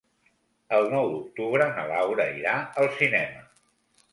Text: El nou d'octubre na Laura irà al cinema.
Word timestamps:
El 0.77 0.87
nou 0.93 1.09
d'octubre 1.11 1.67
na 1.75 1.83
Laura 1.91 2.27
irà 2.41 2.57
al 2.85 2.91
cinema. 3.03 3.45